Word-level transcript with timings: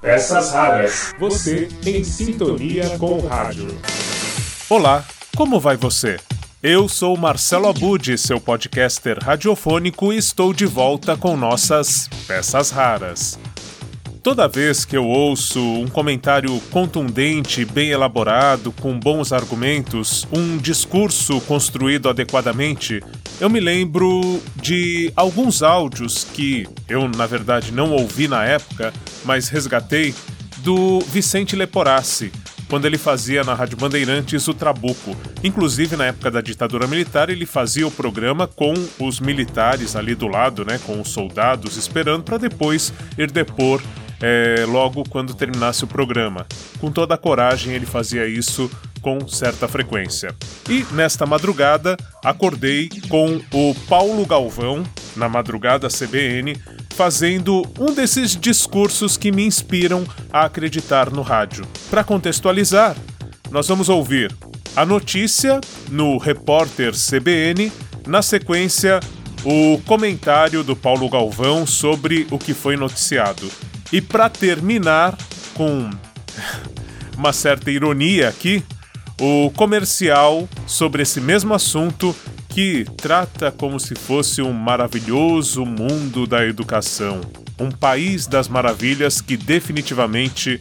Peças 0.00 0.50
raras. 0.52 1.14
Você 1.18 1.68
em 1.84 2.02
sintonia 2.02 2.96
com 2.96 3.18
o 3.18 3.26
rádio. 3.26 3.68
Olá, 4.66 5.04
como 5.36 5.60
vai 5.60 5.76
você? 5.76 6.16
Eu 6.62 6.88
sou 6.88 7.18
Marcelo 7.18 7.68
Abud, 7.68 8.16
seu 8.16 8.40
podcaster 8.40 9.18
radiofônico, 9.22 10.10
e 10.10 10.16
estou 10.16 10.54
de 10.54 10.64
volta 10.64 11.18
com 11.18 11.36
nossas 11.36 12.08
peças 12.26 12.70
raras. 12.70 13.38
Toda 14.22 14.46
vez 14.46 14.84
que 14.84 14.94
eu 14.94 15.06
ouço 15.06 15.58
um 15.58 15.88
comentário 15.88 16.60
contundente, 16.70 17.64
bem 17.64 17.88
elaborado, 17.88 18.70
com 18.70 18.98
bons 18.98 19.32
argumentos, 19.32 20.28
um 20.30 20.58
discurso 20.58 21.40
construído 21.42 22.06
adequadamente, 22.06 23.02
eu 23.40 23.48
me 23.48 23.60
lembro 23.60 24.42
de 24.56 25.10
alguns 25.16 25.62
áudios 25.62 26.22
que 26.22 26.68
eu, 26.86 27.08
na 27.08 27.26
verdade, 27.26 27.72
não 27.72 27.92
ouvi 27.92 28.28
na 28.28 28.44
época, 28.44 28.92
mas 29.24 29.48
resgatei, 29.48 30.14
do 30.58 31.00
Vicente 31.00 31.56
Leporassi, 31.56 32.30
quando 32.68 32.84
ele 32.84 32.98
fazia 32.98 33.42
na 33.42 33.54
Rádio 33.54 33.78
Bandeirantes 33.78 34.46
o 34.46 34.52
Trabuco. 34.52 35.16
Inclusive, 35.42 35.96
na 35.96 36.04
época 36.04 36.30
da 36.30 36.42
ditadura 36.42 36.86
militar, 36.86 37.30
ele 37.30 37.46
fazia 37.46 37.86
o 37.86 37.90
programa 37.90 38.46
com 38.46 38.74
os 38.98 39.18
militares 39.18 39.96
ali 39.96 40.14
do 40.14 40.28
lado, 40.28 40.62
né, 40.64 40.78
com 40.84 41.00
os 41.00 41.08
soldados, 41.08 41.78
esperando 41.78 42.22
para 42.22 42.36
depois 42.36 42.92
ir 43.16 43.30
depor 43.30 43.80
é, 44.20 44.64
logo 44.66 45.04
quando 45.08 45.34
terminasse 45.34 45.84
o 45.84 45.86
programa. 45.86 46.46
Com 46.78 46.90
toda 46.90 47.14
a 47.14 47.18
coragem, 47.18 47.74
ele 47.74 47.86
fazia 47.86 48.26
isso 48.26 48.70
com 49.00 49.26
certa 49.26 49.66
frequência. 49.66 50.34
E 50.68 50.84
nesta 50.92 51.26
madrugada, 51.26 51.96
acordei 52.24 52.88
com 53.08 53.40
o 53.52 53.74
Paulo 53.88 54.26
Galvão, 54.26 54.84
na 55.16 55.28
madrugada 55.28 55.88
CBN, 55.88 56.56
fazendo 56.94 57.62
um 57.78 57.94
desses 57.94 58.36
discursos 58.36 59.16
que 59.16 59.32
me 59.32 59.44
inspiram 59.44 60.04
a 60.32 60.44
acreditar 60.44 61.10
no 61.10 61.22
rádio. 61.22 61.66
Para 61.88 62.04
contextualizar, 62.04 62.96
nós 63.50 63.68
vamos 63.68 63.88
ouvir 63.88 64.34
a 64.76 64.84
notícia 64.84 65.60
no 65.88 66.16
repórter 66.18 66.92
CBN, 66.92 67.72
na 68.06 68.22
sequência, 68.22 69.00
o 69.44 69.80
comentário 69.86 70.62
do 70.62 70.76
Paulo 70.76 71.08
Galvão 71.08 71.66
sobre 71.66 72.26
o 72.30 72.38
que 72.38 72.52
foi 72.54 72.76
noticiado. 72.76 73.50
E 73.92 74.00
para 74.00 74.28
terminar, 74.28 75.16
com 75.54 75.90
uma 77.16 77.32
certa 77.32 77.70
ironia 77.70 78.28
aqui, 78.28 78.62
o 79.20 79.50
comercial 79.50 80.48
sobre 80.66 81.02
esse 81.02 81.20
mesmo 81.20 81.52
assunto 81.52 82.14
que 82.48 82.84
trata 82.96 83.52
como 83.52 83.78
se 83.78 83.94
fosse 83.94 84.42
um 84.42 84.52
maravilhoso 84.52 85.64
mundo 85.64 86.26
da 86.26 86.44
educação, 86.44 87.20
um 87.58 87.70
país 87.70 88.26
das 88.26 88.48
maravilhas 88.48 89.20
que 89.20 89.36
definitivamente 89.36 90.58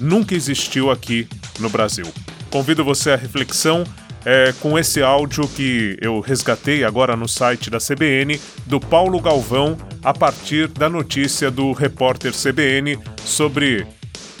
nunca 0.00 0.34
existiu 0.34 0.90
aqui 0.90 1.28
no 1.60 1.68
Brasil. 1.68 2.06
Convido 2.50 2.84
você 2.84 3.10
à 3.10 3.16
reflexão 3.16 3.84
é, 4.24 4.52
com 4.60 4.78
esse 4.78 5.02
áudio 5.02 5.46
que 5.48 5.96
eu 6.00 6.20
resgatei 6.20 6.84
agora 6.84 7.16
no 7.16 7.28
site 7.28 7.70
da 7.70 7.78
CBN, 7.78 8.40
do 8.66 8.80
Paulo 8.80 9.20
Galvão, 9.20 9.76
a 10.02 10.12
partir 10.12 10.68
da 10.68 10.88
notícia 10.88 11.50
do 11.50 11.72
repórter 11.72 12.32
CBN 12.32 12.98
sobre 13.24 13.86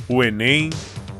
o 0.08 0.22
Enem 0.22 0.70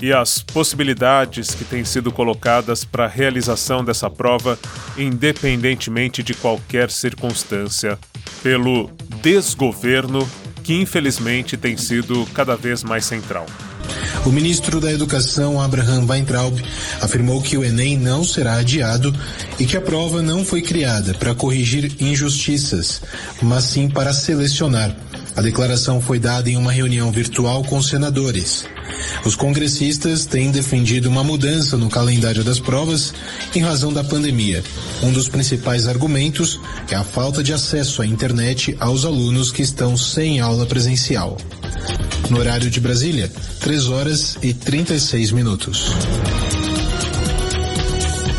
e 0.00 0.12
as 0.12 0.41
possibilidades 0.42 1.55
que 1.55 1.64
têm 1.64 1.84
sido 1.84 2.12
colocadas 2.12 2.84
para 2.84 3.05
a 3.05 3.08
realização 3.08 3.84
dessa 3.84 4.08
prova, 4.08 4.58
independentemente 4.97 6.22
de 6.22 6.34
qualquer 6.34 6.91
circunstância, 6.91 7.98
pelo 8.42 8.91
desgoverno 9.20 10.28
que 10.62 10.75
infelizmente 10.75 11.56
tem 11.56 11.77
sido 11.77 12.27
cada 12.34 12.56
vez 12.56 12.84
mais 12.84 13.05
central. 13.05 13.47
O 14.25 14.31
ministro 14.31 14.81
da 14.81 14.92
Educação, 14.92 15.61
Abraham 15.61 16.06
Weintraub, 16.06 16.61
afirmou 17.01 17.41
que 17.41 17.56
o 17.56 17.64
Enem 17.64 17.97
não 17.97 18.24
será 18.24 18.58
adiado 18.58 19.14
e 19.58 19.64
que 19.64 19.77
a 19.77 19.80
prova 19.80 20.23
não 20.23 20.45
foi 20.45 20.63
criada 20.63 21.14
para 21.14 21.35
corrigir 21.35 21.92
injustiças, 22.01 23.01
mas 23.41 23.64
sim 23.64 23.89
para 23.89 24.13
selecionar. 24.13 24.95
A 25.39 25.41
declaração 25.41 26.01
foi 26.01 26.18
dada 26.18 26.51
em 26.51 26.57
uma 26.57 26.73
reunião 26.73 27.13
virtual 27.13 27.63
com 27.63 27.80
senadores. 27.80 28.67
Os 29.24 29.36
congressistas 29.36 30.24
têm 30.24 30.51
defendido 30.51 31.08
uma 31.08 31.23
mudança 31.23 31.77
no 31.77 31.89
calendário 31.89 32.42
das 32.42 32.58
provas 32.58 33.14
em 33.55 33.61
razão 33.61 33.92
da 33.92 34.02
pandemia. 34.02 34.64
Um 35.01 35.13
dos 35.13 35.29
principais 35.29 35.86
argumentos 35.86 36.58
é 36.91 36.97
a 36.97 37.05
falta 37.05 37.41
de 37.41 37.52
acesso 37.52 38.02
à 38.02 38.07
internet 38.07 38.77
aos 38.80 39.05
alunos 39.05 39.52
que 39.52 39.63
estão 39.63 39.97
sem 39.97 40.41
aula 40.41 40.67
presencial. 40.67 41.36
No 42.30 42.40
horário 42.40 42.70
de 42.70 42.78
Brasília, 42.78 43.30
3 43.61 43.89
horas 43.89 44.39
e 44.42 44.52
36 44.52 45.33
minutos. 45.33 45.90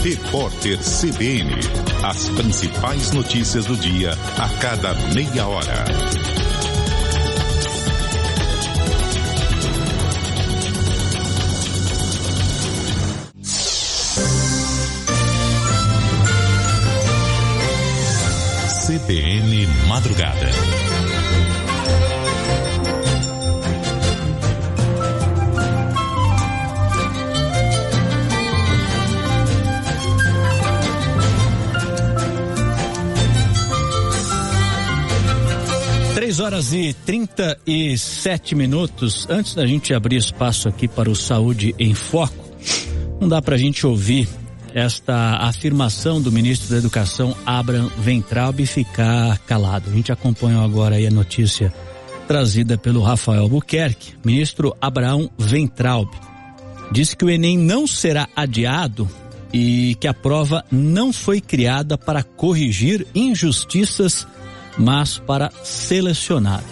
Repórter 0.03 0.77
CBN. 0.77 1.51
As 2.03 2.29
principais 2.29 3.11
notícias 3.11 3.65
do 3.65 3.75
dia 3.75 4.11
a 4.37 4.49
cada 4.59 4.93
meia 5.13 5.47
hora. 5.47 5.85
CBN 18.85 19.67
Madrugada. 19.87 21.08
Horas 36.39 36.73
e 36.73 36.93
37 36.93 38.55
minutos. 38.55 39.27
Antes 39.29 39.55
da 39.55 39.65
gente 39.65 39.93
abrir 39.93 40.15
espaço 40.15 40.69
aqui 40.69 40.87
para 40.87 41.09
o 41.09 41.15
Saúde 41.15 41.75
em 41.77 41.93
Foco, 41.93 42.55
não 43.19 43.27
dá 43.27 43.41
para 43.41 43.55
a 43.55 43.57
gente 43.57 43.85
ouvir 43.85 44.27
esta 44.73 45.37
afirmação 45.41 46.21
do 46.21 46.31
ministro 46.31 46.69
da 46.69 46.77
Educação, 46.77 47.35
Abraham 47.45 47.89
Ventralb, 47.97 48.65
ficar 48.65 49.37
calado. 49.39 49.89
A 49.89 49.93
gente 49.93 50.11
acompanhou 50.11 50.63
agora 50.63 50.95
aí 50.95 51.07
a 51.07 51.11
notícia 51.11 51.73
trazida 52.27 52.77
pelo 52.77 53.01
Rafael 53.01 53.49
Buquerque. 53.49 54.13
Ministro 54.23 54.75
Abraão 54.79 55.29
Ventralb 55.37 56.09
disse 56.91 57.17
que 57.17 57.25
o 57.25 57.29
Enem 57.29 57.57
não 57.57 57.85
será 57.85 58.29
adiado 58.35 59.09
e 59.51 59.95
que 59.99 60.07
a 60.07 60.13
prova 60.13 60.63
não 60.71 61.11
foi 61.11 61.41
criada 61.41 61.97
para 61.97 62.23
corrigir 62.23 63.05
injustiças, 63.13 64.27
mas 64.79 65.19
para 65.19 65.51
selecionar. 65.63 66.63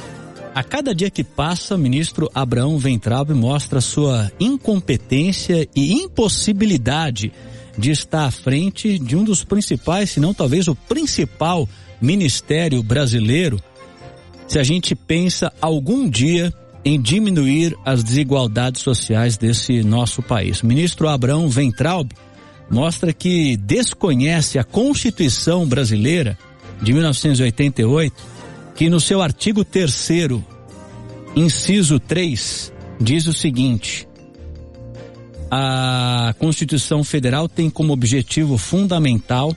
A 0.55 0.63
cada 0.63 0.95
dia 0.95 1.11
que 1.11 1.23
passa, 1.23 1.77
ministro 1.77 2.31
Abraão 2.33 2.79
Ventralb 2.79 3.31
mostra 3.31 3.79
sua 3.79 4.31
incompetência 4.39 5.67
e 5.75 5.93
impossibilidade 5.93 7.31
de 7.77 7.91
estar 7.91 8.25
à 8.25 8.31
frente 8.31 8.97
de 8.97 9.15
um 9.15 9.23
dos 9.23 9.43
principais, 9.43 10.09
se 10.09 10.19
não 10.19 10.33
talvez 10.33 10.67
o 10.67 10.73
principal 10.73 11.69
ministério 12.01 12.81
brasileiro, 12.81 13.61
se 14.47 14.57
a 14.57 14.63
gente 14.63 14.95
pensa 14.95 15.53
algum 15.61 16.09
dia 16.09 16.51
em 16.83 16.99
diminuir 16.99 17.77
as 17.85 18.03
desigualdades 18.03 18.81
sociais 18.81 19.37
desse 19.37 19.83
nosso 19.83 20.23
país. 20.23 20.61
Ministro 20.61 21.07
Abraão 21.07 21.49
Ventralb 21.49 22.11
mostra 22.69 23.13
que 23.13 23.57
desconhece 23.57 24.57
a 24.57 24.63
Constituição 24.63 25.67
brasileira 25.67 26.37
de 26.81 26.93
1988, 26.93 28.15
que 28.75 28.89
no 28.89 28.99
seu 28.99 29.21
artigo 29.21 29.63
3 29.63 29.91
inciso 31.35 31.99
3, 31.99 32.73
diz 32.99 33.27
o 33.27 33.33
seguinte: 33.33 34.07
a 35.49 36.33
Constituição 36.39 37.03
Federal 37.03 37.47
tem 37.47 37.69
como 37.69 37.93
objetivo 37.93 38.57
fundamental 38.57 39.55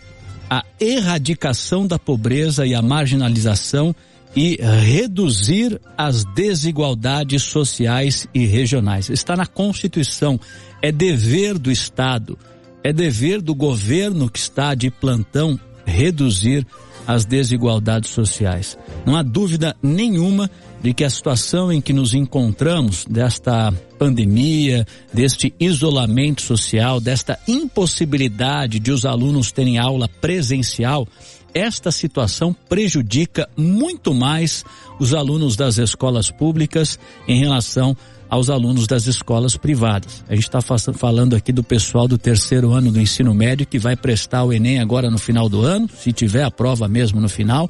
a 0.48 0.64
erradicação 0.80 1.86
da 1.86 1.98
pobreza 1.98 2.66
e 2.66 2.74
a 2.74 2.82
marginalização 2.82 3.94
e 4.34 4.58
reduzir 4.60 5.80
as 5.96 6.24
desigualdades 6.24 7.42
sociais 7.42 8.28
e 8.32 8.46
regionais. 8.46 9.08
Está 9.10 9.36
na 9.36 9.46
Constituição. 9.46 10.38
É 10.82 10.90
dever 10.90 11.58
do 11.58 11.70
Estado, 11.70 12.38
é 12.82 12.92
dever 12.92 13.40
do 13.40 13.54
governo 13.54 14.30
que 14.30 14.38
está 14.38 14.74
de 14.74 14.90
plantão 14.90 15.58
reduzir 15.84 16.66
as 17.06 17.24
desigualdades 17.24 18.10
sociais. 18.10 18.78
Não 19.04 19.16
há 19.16 19.22
dúvida 19.22 19.76
nenhuma 19.82 20.50
de 20.82 20.94
que 20.94 21.04
a 21.04 21.10
situação 21.10 21.70
em 21.70 21.80
que 21.80 21.92
nos 21.92 22.14
encontramos, 22.14 23.04
desta 23.04 23.72
pandemia, 23.98 24.86
deste 25.12 25.52
isolamento 25.60 26.40
social, 26.40 27.00
desta 27.00 27.38
impossibilidade 27.46 28.78
de 28.78 28.90
os 28.90 29.04
alunos 29.04 29.52
terem 29.52 29.78
aula 29.78 30.08
presencial, 30.08 31.06
esta 31.52 31.90
situação 31.90 32.54
prejudica 32.68 33.48
muito 33.56 34.14
mais 34.14 34.64
os 34.98 35.12
alunos 35.12 35.56
das 35.56 35.78
escolas 35.78 36.30
públicas 36.30 36.98
em 37.26 37.40
relação 37.40 37.96
aos 38.30 38.48
alunos 38.48 38.86
das 38.86 39.08
escolas 39.08 39.56
privadas. 39.56 40.24
A 40.28 40.34
gente 40.34 40.44
está 40.44 40.60
falando 40.62 41.34
aqui 41.34 41.52
do 41.52 41.64
pessoal 41.64 42.06
do 42.06 42.16
terceiro 42.16 42.72
ano 42.72 42.92
do 42.92 43.00
ensino 43.00 43.34
médio 43.34 43.66
que 43.66 43.78
vai 43.78 43.96
prestar 43.96 44.44
o 44.44 44.52
Enem 44.52 44.78
agora 44.78 45.10
no 45.10 45.18
final 45.18 45.48
do 45.48 45.62
ano, 45.62 45.88
se 45.92 46.12
tiver 46.12 46.44
a 46.44 46.50
prova 46.50 46.86
mesmo 46.86 47.20
no 47.20 47.28
final, 47.28 47.68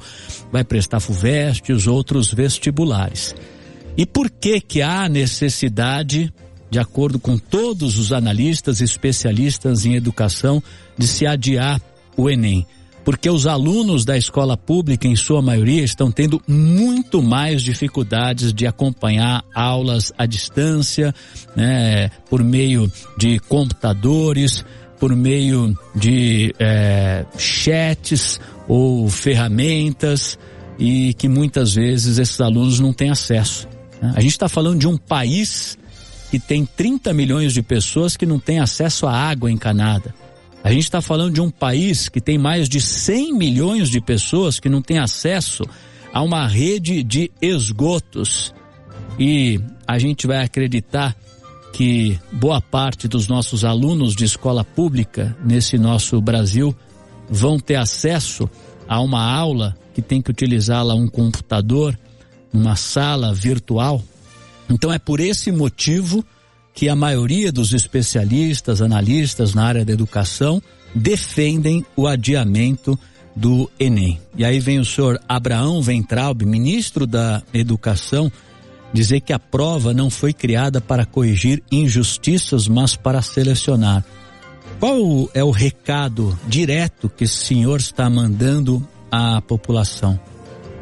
vai 0.51 0.63
prestar 0.63 0.99
FUVEST 0.99 1.69
e 1.69 1.73
os 1.73 1.87
outros 1.87 2.31
vestibulares. 2.31 3.33
E 3.97 4.05
por 4.05 4.29
que 4.29 4.61
que 4.61 4.81
há 4.81 5.09
necessidade, 5.09 6.31
de 6.69 6.79
acordo 6.79 7.19
com 7.19 7.37
todos 7.37 7.97
os 7.97 8.13
analistas 8.13 8.79
e 8.79 8.83
especialistas 8.83 9.85
em 9.85 9.95
educação, 9.95 10.61
de 10.95 11.07
se 11.07 11.25
adiar 11.25 11.81
o 12.15 12.29
Enem? 12.29 12.67
Porque 13.03 13.29
os 13.29 13.47
alunos 13.47 14.05
da 14.05 14.17
escola 14.17 14.55
pública, 14.55 15.07
em 15.07 15.15
sua 15.15 15.41
maioria, 15.41 15.83
estão 15.83 16.11
tendo 16.11 16.41
muito 16.47 17.21
mais 17.21 17.61
dificuldades 17.61 18.53
de 18.53 18.67
acompanhar 18.67 19.43
aulas 19.53 20.11
à 20.17 20.25
distância, 20.25 21.13
né, 21.55 22.09
por 22.29 22.43
meio 22.43 22.91
de 23.17 23.39
computadores, 23.39 24.63
por 24.99 25.15
meio 25.15 25.75
de 25.95 26.53
é, 26.59 27.25
chats 27.37 28.39
ou 28.67 29.09
ferramentas 29.09 30.37
e 30.77 31.13
que 31.15 31.27
muitas 31.27 31.73
vezes 31.73 32.19
esses 32.19 32.39
alunos 32.39 32.79
não 32.79 32.93
têm 32.93 33.09
acesso. 33.09 33.67
Né? 34.01 34.13
A 34.15 34.21
gente 34.21 34.31
está 34.31 34.47
falando 34.47 34.79
de 34.79 34.87
um 34.87 34.97
país 34.97 35.77
que 36.29 36.39
tem 36.39 36.65
30 36.65 37.13
milhões 37.13 37.51
de 37.51 37.61
pessoas 37.61 38.15
que 38.15 38.25
não 38.25 38.39
têm 38.39 38.59
acesso 38.59 39.07
à 39.07 39.13
água 39.13 39.51
encanada. 39.51 40.13
A 40.63 40.71
gente 40.71 40.83
está 40.83 41.01
falando 41.01 41.33
de 41.33 41.41
um 41.41 41.49
país 41.49 42.07
que 42.07 42.21
tem 42.21 42.37
mais 42.37 42.69
de 42.69 42.79
100 42.79 43.33
milhões 43.33 43.89
de 43.89 43.99
pessoas 43.99 44.59
que 44.59 44.69
não 44.69 44.81
têm 44.81 44.99
acesso 44.99 45.63
a 46.13 46.21
uma 46.21 46.47
rede 46.47 47.01
de 47.03 47.31
esgotos. 47.41 48.53
E 49.17 49.59
a 49.87 49.97
gente 49.97 50.27
vai 50.27 50.43
acreditar 50.43 51.15
que 51.73 52.19
boa 52.31 52.61
parte 52.61 53.07
dos 53.07 53.27
nossos 53.27 53.63
alunos 53.63 54.15
de 54.15 54.25
escola 54.25 54.63
pública 54.63 55.35
nesse 55.43 55.77
nosso 55.77 56.21
Brasil 56.21 56.75
vão 57.29 57.59
ter 57.59 57.75
acesso 57.75 58.49
a 58.87 58.99
uma 58.99 59.23
aula 59.23 59.75
que 59.93 60.01
tem 60.01 60.21
que 60.21 60.29
utilizar 60.29 60.85
lá 60.85 60.93
um 60.93 61.07
computador, 61.07 61.97
uma 62.53 62.75
sala 62.75 63.33
virtual. 63.33 64.03
Então 64.69 64.91
é 64.91 64.99
por 64.99 65.19
esse 65.19 65.51
motivo 65.51 66.23
que 66.73 66.89
a 66.89 66.95
maioria 66.95 67.51
dos 67.51 67.73
especialistas, 67.73 68.81
analistas 68.81 69.53
na 69.53 69.65
área 69.65 69.85
da 69.85 69.93
educação 69.93 70.61
defendem 70.93 71.85
o 71.95 72.07
adiamento 72.07 72.97
do 73.35 73.69
Enem. 73.79 74.19
E 74.35 74.43
aí 74.43 74.59
vem 74.59 74.79
o 74.79 74.85
senhor 74.85 75.19
Abraão 75.27 75.81
Ventralbe, 75.81 76.45
ministro 76.45 77.07
da 77.07 77.41
Educação, 77.53 78.31
dizer 78.93 79.21
que 79.21 79.31
a 79.31 79.39
prova 79.39 79.93
não 79.93 80.09
foi 80.09 80.33
criada 80.33 80.81
para 80.81 81.05
corrigir 81.05 81.63
injustiças, 81.71 82.67
mas 82.67 82.95
para 82.95 83.21
selecionar. 83.21 84.03
Qual 84.79 85.29
é 85.33 85.43
o 85.43 85.51
recado 85.51 86.37
direto 86.47 87.09
que 87.09 87.23
o 87.23 87.27
senhor 87.27 87.79
está 87.79 88.09
mandando 88.09 88.85
à 89.09 89.41
população? 89.41 90.19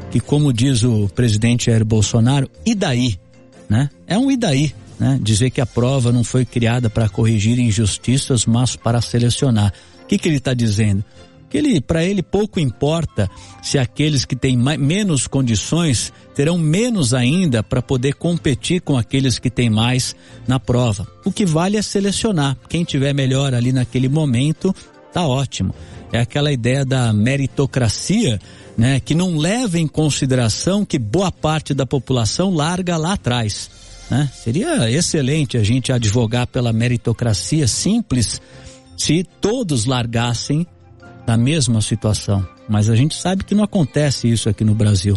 Que 0.10 0.20
como 0.20 0.52
diz 0.52 0.84
o 0.84 1.08
presidente 1.10 1.68
Jair 1.68 1.86
Bolsonaro, 1.86 2.50
e 2.66 2.74
daí? 2.74 3.20
Né? 3.70 3.90
É 4.08 4.18
um 4.18 4.32
e 4.32 4.38
daí 4.38 4.74
né? 5.00 5.18
Dizer 5.22 5.50
que 5.50 5.62
a 5.62 5.66
prova 5.66 6.12
não 6.12 6.24
foi 6.24 6.46
criada 6.46 6.90
para 6.90 7.08
corrigir 7.08 7.58
injustiças, 7.58 8.46
mas 8.46 8.76
para 8.76 9.02
selecionar. 9.02 9.74
O 10.04 10.06
que, 10.08 10.18
que 10.18 10.28
ele 10.28 10.38
está 10.38 10.54
dizendo? 10.54 11.04
Que 11.50 11.58
ele, 11.58 11.82
para 11.82 12.04
ele, 12.04 12.22
pouco 12.22 12.60
importa 12.60 13.30
se 13.64 13.80
aqueles 13.80 14.24
que 14.24 14.36
têm 14.36 14.56
mais, 14.56 14.80
menos 14.80 15.26
condições 15.26 16.14
terão 16.36 16.58
menos 16.58 17.14
ainda 17.14 17.64
para 17.64 17.82
poder 17.82 18.14
competir 18.14 18.82
com 18.82 18.98
aqueles 18.98 19.40
que 19.40 19.50
têm 19.50 19.70
mais 19.70 20.16
na 20.48 20.60
prova. 20.60 21.08
O 21.26 21.32
que 21.32 21.46
vale 21.46 21.78
é 21.78 21.82
selecionar. 21.82 22.56
Quem 22.68 22.84
tiver 22.84 23.14
melhor 23.14 23.54
ali 23.56 23.72
naquele 23.72 24.08
momento, 24.08 24.76
tá 25.12 25.26
ótimo. 25.26 25.74
É 26.12 26.20
aquela 26.20 26.52
ideia 26.52 26.86
da 26.86 27.12
meritocracia, 27.14 28.40
né, 28.78 29.00
que 29.00 29.16
não 29.16 29.38
leva 29.38 29.80
em 29.80 29.88
consideração 29.88 30.86
que 30.86 31.00
boa 31.00 31.32
parte 31.32 31.74
da 31.74 31.86
população 31.86 32.54
larga 32.54 32.96
lá 32.96 33.14
atrás. 33.14 33.70
Né? 34.10 34.30
Seria 34.34 34.90
excelente 34.92 35.58
a 35.58 35.64
gente 35.64 35.92
advogar 35.92 36.48
pela 36.48 36.74
meritocracia 36.74 37.68
simples 37.68 38.42
se 38.98 39.24
todos 39.40 39.86
largassem 39.86 40.66
da 41.26 41.38
mesma 41.38 41.82
situação. 41.82 42.46
Mas 42.68 42.90
a 42.90 42.96
gente 42.96 43.16
sabe 43.16 43.44
que 43.44 43.56
não 43.56 43.64
acontece 43.64 44.28
isso 44.28 44.50
aqui 44.50 44.64
no 44.64 44.74
Brasil. 44.74 45.16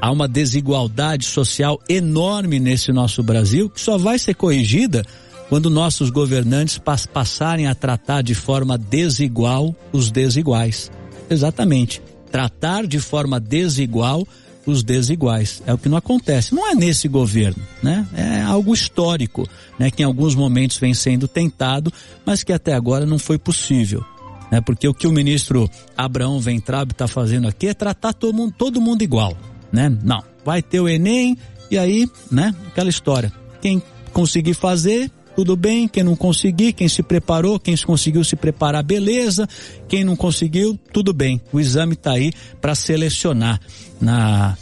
Há 0.00 0.10
uma 0.10 0.28
desigualdade 0.28 1.26
social 1.26 1.80
enorme 1.88 2.60
nesse 2.60 2.92
nosso 2.92 3.22
Brasil 3.22 3.68
que 3.68 3.80
só 3.80 3.98
vai 3.98 4.18
ser 4.18 4.34
corrigida 4.34 5.04
quando 5.48 5.70
nossos 5.70 6.10
governantes 6.10 6.78
passarem 7.12 7.66
a 7.66 7.74
tratar 7.74 8.22
de 8.22 8.34
forma 8.34 8.76
desigual 8.76 9.74
os 9.92 10.10
desiguais. 10.10 10.90
Exatamente. 11.28 12.02
Tratar 12.30 12.86
de 12.86 13.00
forma 13.00 13.40
desigual 13.40 14.26
os 14.70 14.82
desiguais. 14.82 15.62
É 15.66 15.72
o 15.72 15.78
que 15.78 15.88
não 15.88 15.96
acontece. 15.96 16.54
Não 16.54 16.70
é 16.70 16.74
nesse 16.74 17.08
governo, 17.08 17.62
né? 17.82 18.06
É 18.14 18.42
algo 18.42 18.74
histórico, 18.74 19.48
né? 19.78 19.90
Que 19.90 20.02
em 20.02 20.06
alguns 20.06 20.34
momentos 20.34 20.78
vem 20.78 20.94
sendo 20.94 21.26
tentado, 21.26 21.92
mas 22.24 22.42
que 22.42 22.52
até 22.52 22.74
agora 22.74 23.06
não 23.06 23.18
foi 23.18 23.38
possível. 23.38 24.04
Né? 24.50 24.60
Porque 24.60 24.88
o 24.88 24.94
que 24.94 25.06
o 25.06 25.12
ministro 25.12 25.68
Abraão 25.96 26.40
Ventrab 26.40 26.92
está 26.92 27.06
fazendo 27.06 27.48
aqui 27.48 27.68
é 27.68 27.74
tratar 27.74 28.12
todo 28.12 28.34
mundo, 28.34 28.54
todo 28.56 28.80
mundo 28.80 29.02
igual, 29.02 29.36
né? 29.70 29.94
Não, 30.02 30.22
vai 30.44 30.62
ter 30.62 30.80
o 30.80 30.88
Enem 30.88 31.36
e 31.70 31.76
aí, 31.76 32.08
né? 32.30 32.54
Aquela 32.66 32.88
história. 32.88 33.32
Quem 33.60 33.82
conseguir 34.12 34.54
fazer, 34.54 35.10
tudo 35.38 35.54
bem. 35.54 35.86
Quem 35.86 36.02
não 36.02 36.16
conseguir, 36.16 36.72
quem 36.72 36.88
se 36.88 37.00
preparou, 37.00 37.60
quem 37.60 37.76
conseguiu 37.76 38.24
se 38.24 38.34
preparar, 38.34 38.82
beleza. 38.82 39.48
Quem 39.86 40.02
não 40.02 40.16
conseguiu, 40.16 40.76
tudo 40.92 41.12
bem. 41.12 41.40
O 41.52 41.60
exame 41.60 41.92
está 41.92 42.14
aí 42.14 42.32
para 42.60 42.74
selecionar 42.74 43.60
na 44.00 44.58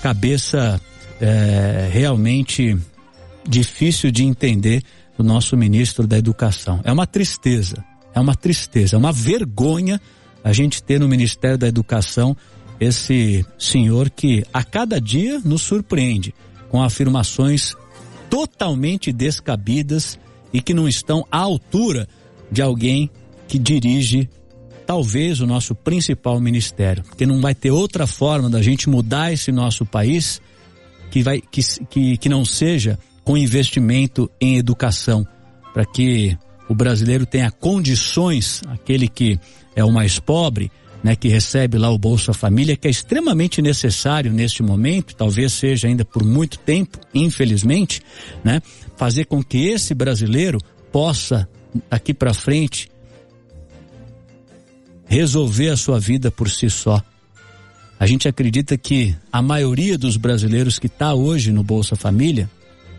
cabeça 0.00 0.80
é, 1.20 1.90
realmente 1.92 2.78
difícil 3.44 4.12
de 4.12 4.22
entender 4.22 4.84
do 5.18 5.24
nosso 5.24 5.56
ministro 5.56 6.06
da 6.06 6.16
Educação. 6.16 6.80
É 6.84 6.92
uma 6.92 7.08
tristeza, 7.08 7.84
é 8.14 8.20
uma 8.20 8.36
tristeza, 8.36 8.94
é 8.94 8.98
uma 9.00 9.10
vergonha 9.10 10.00
a 10.44 10.52
gente 10.52 10.80
ter 10.80 11.00
no 11.00 11.08
Ministério 11.08 11.58
da 11.58 11.66
Educação 11.66 12.36
esse 12.78 13.44
senhor 13.58 14.08
que 14.08 14.44
a 14.54 14.62
cada 14.62 15.00
dia 15.00 15.40
nos 15.44 15.62
surpreende 15.62 16.32
com 16.68 16.80
afirmações 16.80 17.74
totalmente 18.30 19.12
descabidas 19.12 20.18
e 20.52 20.62
que 20.62 20.72
não 20.72 20.88
estão 20.88 21.26
à 21.30 21.38
altura 21.38 22.08
de 22.50 22.62
alguém 22.62 23.10
que 23.46 23.58
dirige 23.58 24.28
talvez 24.86 25.40
o 25.40 25.46
nosso 25.46 25.74
principal 25.74 26.40
ministério, 26.40 27.02
porque 27.04 27.26
não 27.26 27.40
vai 27.40 27.54
ter 27.54 27.70
outra 27.70 28.06
forma 28.06 28.48
da 28.48 28.62
gente 28.62 28.88
mudar 28.88 29.32
esse 29.32 29.52
nosso 29.52 29.84
país 29.84 30.40
que 31.10 31.22
vai 31.22 31.40
que, 31.40 31.60
que, 31.88 32.16
que 32.16 32.28
não 32.28 32.44
seja 32.44 32.98
com 33.24 33.36
investimento 33.36 34.30
em 34.40 34.56
educação, 34.56 35.26
para 35.72 35.84
que 35.84 36.36
o 36.68 36.74
brasileiro 36.74 37.26
tenha 37.26 37.50
condições, 37.50 38.62
aquele 38.68 39.08
que 39.08 39.38
é 39.74 39.84
o 39.84 39.92
mais 39.92 40.18
pobre, 40.18 40.70
né, 41.02 41.16
que 41.16 41.28
recebe 41.28 41.78
lá 41.78 41.90
o 41.90 41.98
Bolsa 41.98 42.32
Família, 42.32 42.76
que 42.76 42.86
é 42.86 42.90
extremamente 42.90 43.62
necessário 43.62 44.32
neste 44.32 44.62
momento, 44.62 45.14
talvez 45.14 45.52
seja 45.52 45.88
ainda 45.88 46.04
por 46.04 46.24
muito 46.24 46.58
tempo, 46.58 46.98
infelizmente, 47.14 48.02
né, 48.44 48.60
fazer 48.96 49.24
com 49.24 49.42
que 49.42 49.68
esse 49.68 49.94
brasileiro 49.94 50.58
possa 50.92 51.48
daqui 51.88 52.12
para 52.12 52.34
frente 52.34 52.90
resolver 55.06 55.70
a 55.70 55.76
sua 55.76 55.98
vida 55.98 56.30
por 56.30 56.48
si 56.48 56.70
só. 56.70 57.02
A 57.98 58.06
gente 58.06 58.28
acredita 58.28 58.78
que 58.78 59.14
a 59.30 59.42
maioria 59.42 59.98
dos 59.98 60.16
brasileiros 60.16 60.78
que 60.78 60.86
está 60.86 61.12
hoje 61.14 61.52
no 61.52 61.62
Bolsa 61.62 61.96
Família 61.96 62.48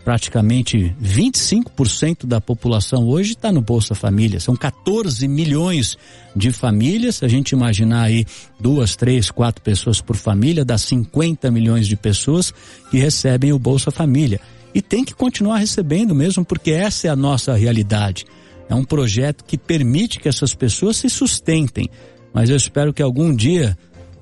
praticamente 0.04 0.94
25% 1.00 2.26
da 2.26 2.40
população 2.40 3.06
hoje 3.08 3.32
está 3.32 3.52
no 3.52 3.60
Bolsa 3.60 3.94
Família. 3.94 4.40
São 4.40 4.56
14 4.56 5.26
milhões 5.28 5.96
de 6.34 6.50
famílias. 6.50 7.16
Se 7.16 7.24
a 7.24 7.28
gente 7.28 7.50
imaginar 7.50 8.02
aí 8.04 8.26
duas, 8.58 8.96
três, 8.96 9.30
quatro 9.30 9.62
pessoas 9.62 10.00
por 10.00 10.16
família, 10.16 10.64
dá 10.64 10.76
50 10.76 11.50
milhões 11.50 11.86
de 11.86 11.96
pessoas 11.96 12.52
que 12.90 12.98
recebem 12.98 13.52
o 13.52 13.58
Bolsa 13.58 13.90
Família. 13.90 14.40
E 14.74 14.80
tem 14.80 15.04
que 15.04 15.14
continuar 15.14 15.58
recebendo 15.58 16.14
mesmo, 16.14 16.44
porque 16.44 16.70
essa 16.70 17.06
é 17.06 17.10
a 17.10 17.16
nossa 17.16 17.54
realidade. 17.54 18.24
É 18.68 18.74
um 18.74 18.84
projeto 18.84 19.44
que 19.44 19.58
permite 19.58 20.18
que 20.18 20.28
essas 20.28 20.54
pessoas 20.54 20.96
se 20.96 21.10
sustentem. 21.10 21.88
Mas 22.32 22.50
eu 22.50 22.56
espero 22.56 22.92
que 22.92 23.02
algum 23.02 23.34
dia 23.34 23.76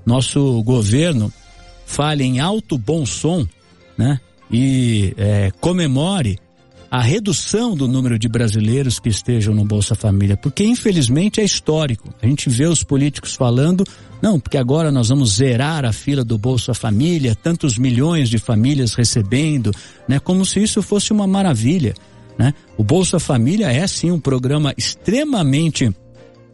nosso 0.05 0.63
governo 0.63 1.33
fale 1.87 2.25
em 2.25 2.41
alto 2.41 2.77
bom 2.77 3.07
som, 3.07 3.47
né? 3.97 4.21
E 4.51 5.15
é, 5.17 5.51
comemore 5.61 6.39
a 6.91 7.01
redução 7.01 7.77
do 7.77 7.87
número 7.87 8.19
de 8.19 8.29
brasileiros 8.29 8.99
que 8.99 9.09
estejam 9.09 9.55
no 9.55 9.65
Bolsa 9.65 9.95
Família, 9.95 10.37
porque 10.37 10.65
infelizmente 10.65 11.41
é 11.41 11.45
histórico. 11.45 12.13
A 12.21 12.27
gente 12.27 12.51
vê 12.51 12.67
os 12.67 12.83
políticos 12.83 13.37
falando, 13.37 13.85
não, 14.21 14.41
porque 14.41 14.59
agora 14.59 14.91
nós 14.91 15.09
vamos 15.09 15.37
zerar 15.37 15.85
a 15.85 15.93
fila 15.93 16.25
do 16.25 16.37
Bolsa 16.37 16.75
Família, 16.75 17.37
tantos 17.37 17.79
milhões 17.79 18.29
de 18.29 18.39
famílias 18.39 18.95
recebendo, 18.95 19.71
né, 20.09 20.19
como 20.19 20.45
se 20.45 20.61
isso 20.61 20.83
fosse 20.83 21.13
uma 21.13 21.29
maravilha, 21.29 21.95
né? 22.37 22.55
O 22.77 22.83
Bolsa 22.83 23.21
Família 23.21 23.71
é 23.71 23.87
sim 23.87 24.11
um 24.11 24.19
programa 24.19 24.75
extremamente 24.77 25.95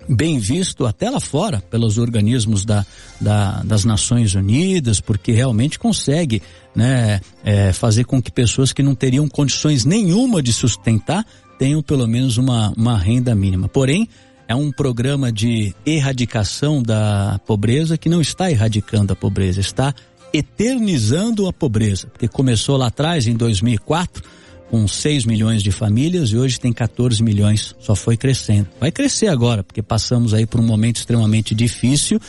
bem 0.09 0.39
visto 0.39 0.87
até 0.87 1.11
lá 1.11 1.21
fora 1.21 1.61
pelos 1.71 1.99
organismos 1.99 2.65
da, 2.65 2.85
da, 3.21 3.63
das 3.63 3.85
Nações 3.85 4.35
Unidas, 4.35 5.01
porque 5.01 5.33
realmente 5.33 5.79
consegue 5.79 6.43
né, 6.75 7.21
é, 7.45 7.73
fazer 7.73 8.05
com 8.05 8.21
que 8.21 8.31
pessoas 8.31 8.73
que 8.73 8.83
não 8.83 8.95
teriam 8.95 9.29
condições 9.29 9.85
nenhuma 9.85 10.43
de 10.43 10.53
sustentar 10.53 11.25
tenham 11.59 11.83
pelo 11.83 12.07
menos 12.07 12.37
uma, 12.37 12.73
uma 12.77 12.99
renda 12.99 13.35
mínima. 13.35 13.69
Porém, 13.69 14.09
é 14.49 14.55
um 14.55 14.71
programa 14.71 15.33
de 15.33 15.75
erradicação 15.85 16.83
da 16.83 17.41
pobreza 17.47 17.99
que 17.99 18.09
não 18.09 18.21
está 18.21 18.51
erradicando 18.51 19.13
a 19.13 19.17
pobreza, 19.17 19.61
está 19.61 19.95
eternizando 20.33 21.49
a 21.49 21.53
pobreza, 21.53 22.07
porque 22.09 22.29
começou 22.29 22.77
lá 22.77 22.89
atrás, 22.89 23.27
em 23.27 23.35
2004, 23.35 24.23
com 24.71 24.87
6 24.87 25.25
milhões 25.25 25.63
de 25.63 25.71
famílias 25.71 26.31
e 26.31 26.37
hoje 26.37 26.59
tem 26.59 26.73
14 26.73 27.23
milhões, 27.23 27.75
só 27.79 27.95
foi 27.95 28.17
crescendo. 28.17 28.69
Vai 28.81 28.91
crescer 28.91 29.29
agora, 29.29 29.63
porque 29.63 29.83
passamos 29.83 30.35
aí 30.35 30.47
por 30.47 30.61
um 30.61 30.67
momento 30.67 30.97
extremamente 30.97 31.55
difícil 31.55 32.21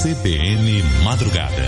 CBN 0.00 0.80
Madrugada. 1.02 1.66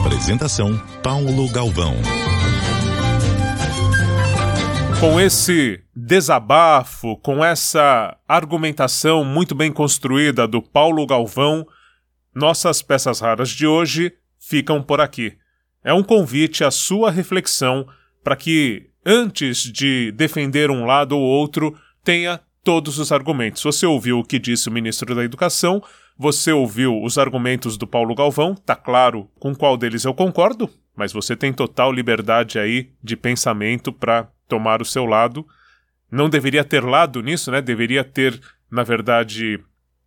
Apresentação 0.00 0.80
Paulo 1.02 1.50
Galvão. 1.50 1.96
Com 4.98 5.20
esse 5.20 5.84
desabafo, 5.94 7.14
com 7.18 7.44
essa 7.44 8.16
argumentação 8.26 9.22
muito 9.22 9.54
bem 9.54 9.70
construída 9.70 10.48
do 10.48 10.62
Paulo 10.62 11.04
Galvão, 11.06 11.66
nossas 12.34 12.82
peças 12.82 13.20
raras 13.20 13.50
de 13.50 13.66
hoje 13.66 14.12
ficam 14.38 14.82
por 14.82 15.00
aqui. 15.00 15.36
É 15.84 15.92
um 15.92 16.02
convite 16.02 16.64
à 16.64 16.70
sua 16.70 17.10
reflexão 17.10 17.86
para 18.22 18.36
que, 18.36 18.90
antes 19.04 19.58
de 19.64 20.12
defender 20.12 20.70
um 20.70 20.84
lado 20.84 21.16
ou 21.16 21.22
outro, 21.22 21.76
tenha 22.04 22.40
todos 22.62 22.98
os 22.98 23.10
argumentos. 23.10 23.62
Você 23.62 23.84
ouviu 23.84 24.20
o 24.20 24.24
que 24.24 24.38
disse 24.38 24.68
o 24.68 24.72
ministro 24.72 25.14
da 25.14 25.24
Educação, 25.24 25.82
você 26.16 26.52
ouviu 26.52 27.02
os 27.02 27.18
argumentos 27.18 27.76
do 27.76 27.86
Paulo 27.86 28.14
Galvão, 28.14 28.54
tá 28.54 28.76
claro 28.76 29.28
com 29.38 29.54
qual 29.54 29.76
deles 29.76 30.04
eu 30.04 30.14
concordo, 30.14 30.70
mas 30.94 31.12
você 31.12 31.34
tem 31.34 31.52
total 31.52 31.92
liberdade 31.92 32.58
aí 32.58 32.90
de 33.02 33.16
pensamento 33.16 33.92
para 33.92 34.28
tomar 34.46 34.80
o 34.80 34.84
seu 34.84 35.04
lado. 35.04 35.46
Não 36.10 36.28
deveria 36.28 36.62
ter 36.62 36.84
lado 36.84 37.22
nisso, 37.22 37.50
né? 37.50 37.60
Deveria 37.60 38.04
ter, 38.04 38.38
na 38.70 38.82
verdade, 38.82 39.58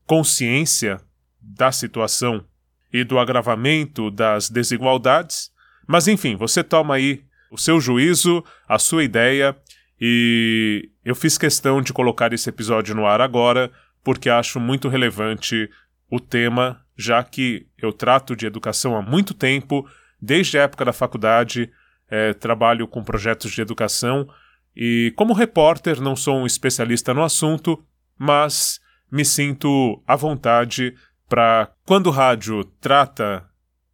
consciência 0.05 1.01
da 1.45 1.71
situação 1.71 2.43
e 2.91 3.03
do 3.03 3.19
agravamento 3.19 4.09
das 4.09 4.49
desigualdades. 4.49 5.51
Mas 5.87 6.07
enfim, 6.07 6.35
você 6.35 6.63
toma 6.63 6.95
aí 6.95 7.23
o 7.51 7.57
seu 7.57 7.79
juízo, 7.79 8.43
a 8.67 8.79
sua 8.79 9.03
ideia, 9.03 9.55
e 9.99 10.89
eu 11.03 11.15
fiz 11.15 11.37
questão 11.37 11.81
de 11.81 11.93
colocar 11.93 12.33
esse 12.33 12.49
episódio 12.49 12.95
no 12.95 13.05
ar 13.05 13.21
agora, 13.21 13.71
porque 14.03 14.29
acho 14.29 14.59
muito 14.59 14.89
relevante 14.89 15.69
o 16.09 16.19
tema, 16.19 16.81
já 16.97 17.23
que 17.23 17.67
eu 17.77 17.93
trato 17.93 18.35
de 18.35 18.45
educação 18.45 18.95
há 18.95 19.01
muito 19.01 19.33
tempo, 19.33 19.87
desde 20.21 20.57
a 20.57 20.63
época 20.63 20.85
da 20.85 20.93
faculdade, 20.93 21.71
é, 22.09 22.33
trabalho 22.33 22.87
com 22.87 23.03
projetos 23.03 23.51
de 23.51 23.61
educação 23.61 24.27
e, 24.75 25.13
como 25.15 25.33
repórter, 25.33 26.01
não 26.01 26.15
sou 26.15 26.37
um 26.37 26.45
especialista 26.45 27.13
no 27.13 27.23
assunto, 27.23 27.83
mas 28.17 28.79
me 29.11 29.23
sinto 29.23 30.01
à 30.05 30.15
vontade 30.15 30.93
para, 31.27 31.69
quando 31.85 32.07
o 32.07 32.11
rádio 32.11 32.63
trata, 32.79 33.45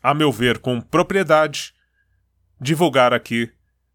a 0.01 0.13
meu 0.13 0.31
ver, 0.31 0.59
com 0.59 0.81
propriedade, 0.81 1.73
divulgar 2.59 3.13
aqui 3.13 3.49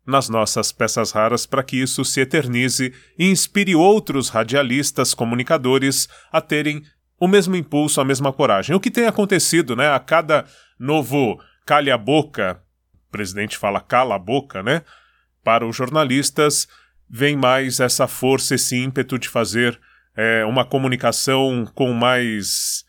nas 0.07 0.29
nossas 0.29 0.71
peças 0.71 1.11
raras 1.11 1.47
para 1.47 1.63
que 1.63 1.77
isso 1.77 2.05
se 2.05 2.21
eternize 2.21 2.95
e 3.19 3.29
inspire 3.29 3.75
outros 3.75 4.29
radialistas, 4.29 5.15
comunicadores 5.15 6.09
a 6.31 6.41
terem 6.41 6.83
o 7.19 7.27
mesmo 7.27 7.57
impulso, 7.57 8.01
a 8.01 8.05
mesma 8.05 8.33
coragem. 8.33 8.75
O 8.75 8.81
que 8.81 8.91
tem 8.91 9.07
acontecido, 9.07 9.75
né? 9.75 9.91
A 9.91 9.99
cada 9.99 10.45
novo 10.79 11.41
calha-boca 11.65 12.63
o 13.09 13.11
presidente 13.11 13.57
fala 13.57 13.81
cala 13.81 14.17
a 14.17 14.19
boca, 14.19 14.63
né? 14.63 14.83
Para 15.43 15.67
os 15.67 15.77
jornalistas, 15.77 16.69
vem 17.09 17.37
mais 17.37 17.79
essa 17.81 18.07
força, 18.07 18.55
esse 18.55 18.77
ímpeto 18.77 19.19
de 19.19 19.29
fazer 19.29 19.79
é, 20.17 20.45
uma 20.45 20.65
comunicação 20.65 21.65
com 21.75 21.93
mais 21.93 22.85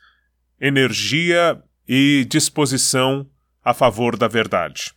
energia 0.59 1.61
e 1.87 2.25
disposição 2.29 3.27
a 3.63 3.73
favor 3.73 4.17
da 4.17 4.27
verdade. 4.27 4.93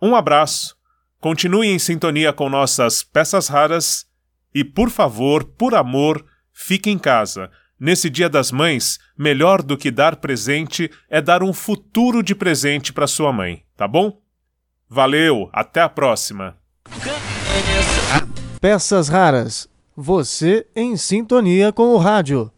Um 0.00 0.14
abraço, 0.14 0.76
continue 1.20 1.68
em 1.68 1.78
sintonia 1.78 2.32
com 2.32 2.48
nossas 2.48 3.02
peças 3.02 3.48
raras 3.48 4.06
e, 4.54 4.64
por 4.64 4.90
favor, 4.90 5.44
por 5.44 5.74
amor, 5.74 6.24
fique 6.52 6.90
em 6.90 6.98
casa. 6.98 7.50
Nesse 7.78 8.08
Dia 8.08 8.28
das 8.28 8.50
Mães, 8.50 8.98
melhor 9.18 9.62
do 9.62 9.76
que 9.76 9.90
dar 9.90 10.16
presente 10.16 10.90
é 11.10 11.20
dar 11.20 11.42
um 11.42 11.52
futuro 11.52 12.22
de 12.22 12.34
presente 12.34 12.92
para 12.92 13.06
sua 13.06 13.32
mãe, 13.32 13.62
tá 13.76 13.86
bom? 13.86 14.20
Valeu, 14.88 15.50
até 15.52 15.82
a 15.82 15.88
próxima. 15.88 16.56
Peças 18.60 19.08
raras. 19.08 19.68
Você 19.96 20.66
em 20.74 20.96
sintonia 20.96 21.72
com 21.72 21.88
o 21.94 21.98
rádio. 21.98 22.50